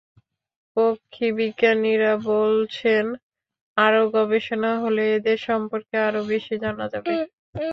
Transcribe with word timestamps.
পক্ষীবিজ্ঞানীরা 0.77 2.13
বলছেন, 2.31 3.05
আরও 3.77 4.03
গবেষণা 4.15 4.71
হলে 4.83 5.03
এদের 5.17 5.37
সম্পর্কে 5.47 5.95
আরও 6.07 6.21
বেশি 6.31 6.55
জানা 6.63 6.85
যাবে। 6.93 7.13